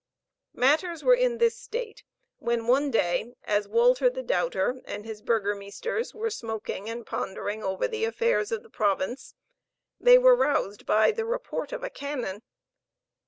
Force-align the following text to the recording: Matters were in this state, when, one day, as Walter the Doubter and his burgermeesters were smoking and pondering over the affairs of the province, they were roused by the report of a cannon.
Matters 0.55 1.03
were 1.03 1.13
in 1.13 1.37
this 1.37 1.55
state, 1.55 2.03
when, 2.39 2.65
one 2.65 2.89
day, 2.89 3.35
as 3.43 3.67
Walter 3.67 4.09
the 4.09 4.23
Doubter 4.23 4.81
and 4.85 5.05
his 5.05 5.21
burgermeesters 5.21 6.11
were 6.15 6.31
smoking 6.31 6.89
and 6.89 7.05
pondering 7.05 7.61
over 7.61 7.87
the 7.87 8.05
affairs 8.05 8.51
of 8.51 8.63
the 8.63 8.69
province, 8.71 9.35
they 9.99 10.17
were 10.17 10.35
roused 10.35 10.87
by 10.87 11.11
the 11.11 11.23
report 11.25 11.71
of 11.71 11.83
a 11.83 11.89
cannon. 11.91 12.41